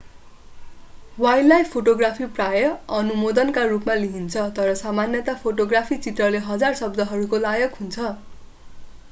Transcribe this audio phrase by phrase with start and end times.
[1.17, 2.63] wildlife photography प्राय
[2.95, 8.11] अनुमोदनका रूपमा लिइन्छ तर सामान्यतया फोटोग्राफी चित्रले हजार शब्दहरूको लायक हुन्छ